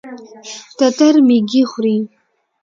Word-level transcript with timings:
تتر 0.77 1.13
ميږي 1.27 1.61
خوري. 1.71 1.97